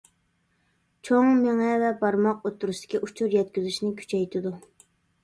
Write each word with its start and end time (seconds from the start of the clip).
چوڭ 1.09 1.27
مېڭە 1.41 1.67
ۋە 1.83 1.91
بارماق 1.99 2.39
ئوتتۇرىسىدىكى 2.49 3.03
ئۇچۇر 3.09 3.37
يەتكۈزۈشنى 3.37 3.93
كۈچەيتىدۇ. 4.01 4.55